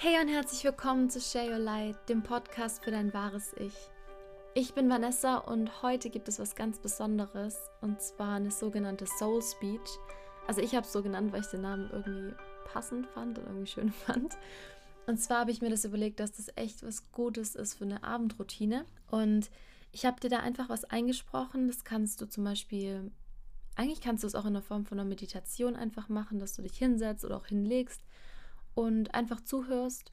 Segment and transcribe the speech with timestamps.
[0.00, 3.74] Hey und herzlich willkommen zu Share Your Light, dem Podcast für dein wahres Ich.
[4.54, 9.42] Ich bin Vanessa und heute gibt es was ganz Besonderes und zwar eine sogenannte Soul
[9.42, 9.98] Speech.
[10.46, 12.32] Also ich habe es so genannt, weil ich den Namen irgendwie
[12.72, 14.38] passend fand und irgendwie schön fand.
[15.08, 18.04] Und zwar habe ich mir das überlegt, dass das echt was Gutes ist für eine
[18.04, 18.84] Abendroutine.
[19.10, 19.50] Und
[19.90, 21.66] ich habe dir da einfach was eingesprochen.
[21.66, 23.10] Das kannst du zum Beispiel,
[23.74, 26.62] eigentlich kannst du es auch in der Form von einer Meditation einfach machen, dass du
[26.62, 28.00] dich hinsetzt oder auch hinlegst
[28.78, 30.12] und einfach zuhörst.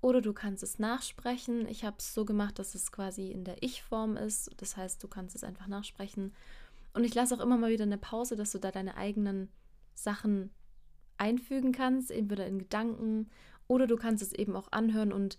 [0.00, 1.66] Oder du kannst es nachsprechen.
[1.66, 4.52] Ich habe es so gemacht, dass es quasi in der Ich-Form ist.
[4.58, 6.32] Das heißt, du kannst es einfach nachsprechen.
[6.92, 9.48] Und ich lasse auch immer mal wieder eine Pause, dass du da deine eigenen
[9.94, 10.52] Sachen
[11.16, 13.30] einfügen kannst, entweder in Gedanken
[13.66, 15.36] oder du kannst es eben auch anhören und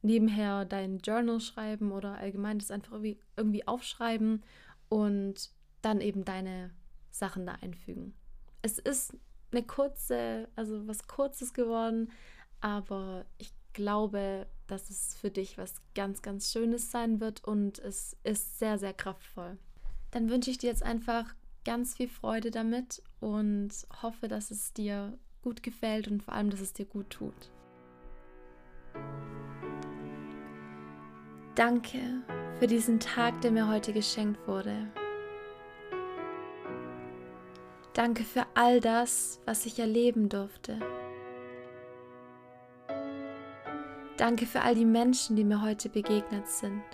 [0.00, 4.44] nebenher dein Journal schreiben oder allgemein das einfach irgendwie, irgendwie aufschreiben
[4.88, 5.50] und
[5.82, 6.70] dann eben deine
[7.10, 8.14] Sachen da einfügen.
[8.62, 9.14] Es ist
[9.50, 12.10] eine kurze, also was Kurzes geworden,
[12.60, 18.16] aber ich glaube, dass es für dich was ganz, ganz Schönes sein wird und es
[18.24, 19.56] ist sehr, sehr kraftvoll.
[20.10, 23.70] Dann wünsche ich dir jetzt einfach ganz viel Freude damit und
[24.02, 27.50] hoffe, dass es dir gut gefällt und vor allem, dass es dir gut tut.
[31.54, 31.98] Danke
[32.58, 34.88] für diesen Tag, der mir heute geschenkt wurde.
[37.98, 40.78] Danke für all das, was ich erleben durfte.
[44.16, 46.84] Danke für all die Menschen, die mir heute begegnet sind.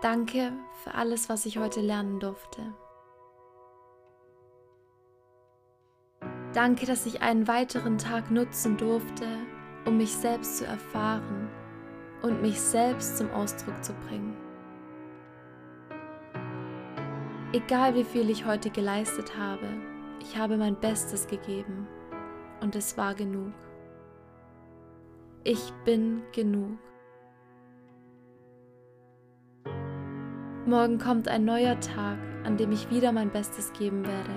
[0.00, 2.62] Danke für alles, was ich heute lernen durfte.
[6.54, 9.26] Danke, dass ich einen weiteren Tag nutzen durfte,
[9.84, 11.50] um mich selbst zu erfahren
[12.22, 14.43] und mich selbst zum Ausdruck zu bringen.
[17.54, 19.68] Egal wie viel ich heute geleistet habe,
[20.20, 21.86] ich habe mein Bestes gegeben
[22.60, 23.52] und es war genug.
[25.44, 26.76] Ich bin genug.
[30.66, 34.34] Morgen kommt ein neuer Tag, an dem ich wieder mein Bestes geben werde.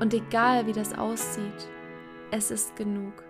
[0.00, 1.68] Und egal wie das aussieht,
[2.30, 3.22] es ist genug.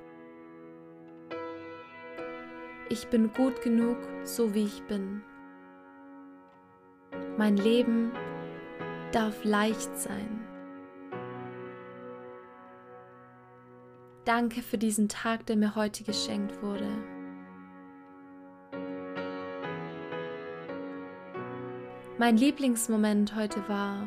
[2.91, 5.25] Ich bin gut genug, so wie ich bin.
[7.37, 8.13] Mein Leben
[9.13, 10.41] darf leicht sein.
[14.25, 16.87] Danke für diesen Tag, der mir heute geschenkt wurde.
[22.19, 24.07] Mein Lieblingsmoment heute war,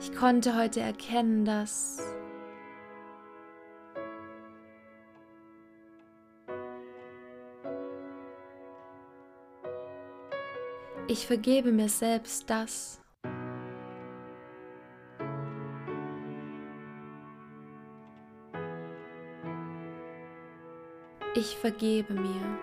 [0.00, 2.07] ich konnte heute erkennen, dass
[11.10, 13.00] Ich vergebe mir selbst das.
[21.34, 22.58] Ich vergebe mir.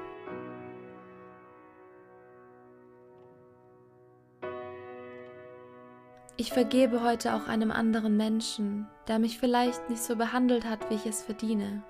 [6.38, 10.96] Ich vergebe heute auch einem anderen Menschen, der mich vielleicht nicht so behandelt hat, wie
[10.96, 11.82] ich es verdiene.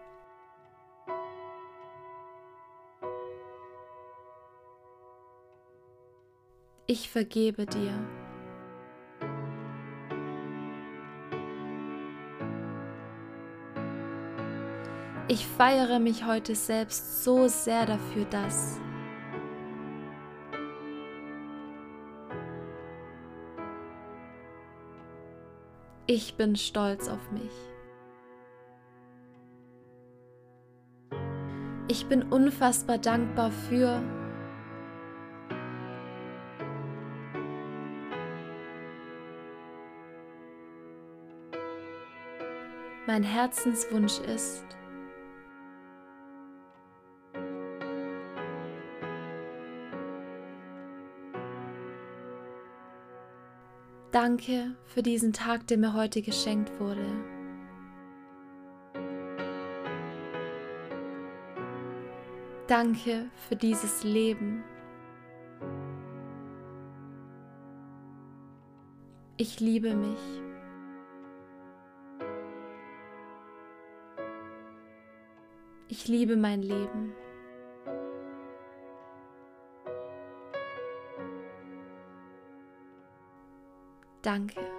[6.96, 7.92] Ich vergebe dir.
[15.28, 18.80] Ich feiere mich heute selbst so sehr dafür, dass
[26.08, 27.52] ich bin stolz auf mich.
[31.90, 34.02] Ich bin unfassbar dankbar für
[43.08, 44.64] mein Herzenswunsch ist.
[54.12, 57.06] Danke für diesen Tag, der mir heute geschenkt wurde.
[62.68, 64.64] Danke für dieses Leben.
[69.38, 70.45] Ich liebe mich.
[75.98, 77.14] Ich liebe mein Leben.
[84.22, 84.75] Danke.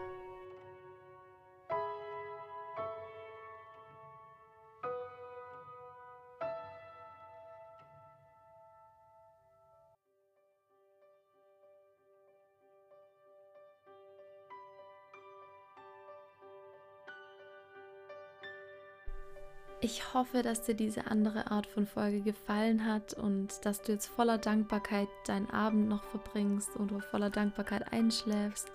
[19.87, 24.09] Ich hoffe, dass dir diese andere Art von Folge gefallen hat und dass du jetzt
[24.09, 28.69] voller Dankbarkeit deinen Abend noch verbringst oder voller Dankbarkeit einschläfst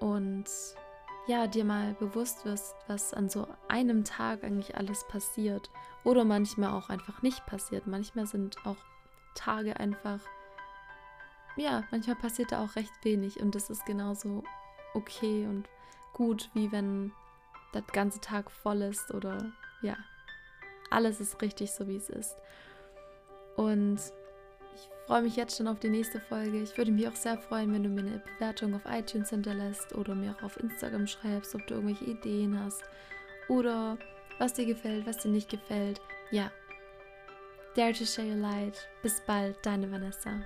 [0.00, 0.46] und
[1.26, 5.68] ja, dir mal bewusst wirst, was an so einem Tag eigentlich alles passiert
[6.04, 7.86] oder manchmal auch einfach nicht passiert.
[7.86, 8.78] Manchmal sind auch
[9.34, 10.20] Tage einfach,
[11.56, 14.42] ja, manchmal passiert da auch recht wenig und das ist genauso
[14.94, 15.68] okay und
[16.14, 17.12] gut, wie wenn
[17.74, 19.52] der ganze Tag voll ist oder
[19.82, 19.96] ja,
[20.90, 22.36] alles ist richtig so, wie es ist.
[23.56, 23.98] Und
[24.74, 26.62] ich freue mich jetzt schon auf die nächste Folge.
[26.62, 30.14] Ich würde mich auch sehr freuen, wenn du mir eine Bewertung auf iTunes hinterlässt oder
[30.14, 32.82] mir auch auf Instagram schreibst, ob du irgendwelche Ideen hast
[33.48, 33.98] oder
[34.38, 36.00] was dir gefällt, was dir nicht gefällt.
[36.30, 36.50] Ja.
[37.74, 38.88] Dare to share your light.
[39.02, 40.40] Bis bald, deine Vanessa.